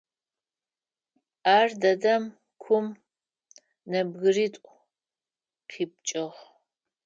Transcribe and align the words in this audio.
Ар 1.57 1.69
дэдэм 1.81 2.23
кум 2.63 2.85
нэбгыритӏу 3.91 4.75
къипкӏыгъ. 5.69 6.39